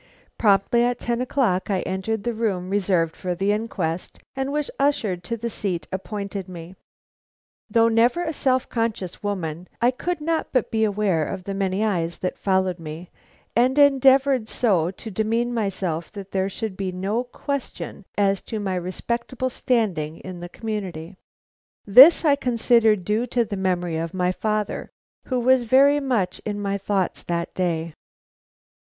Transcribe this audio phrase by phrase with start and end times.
[0.39, 5.23] Promptly at ten o'clock I entered the room reserved for the inquest, and was ushered
[5.25, 6.75] to the seat appointed me.
[7.69, 11.85] Though never a self conscious woman, I could not but be aware of the many
[11.85, 13.11] eyes that followed me,
[13.55, 18.73] and endeavored so to demean myself that there should be no question as to my
[18.73, 21.15] respectable standing in the community.
[21.85, 24.89] This I considered due to the memory of my father,
[25.25, 27.93] who was very much in my thoughts that day.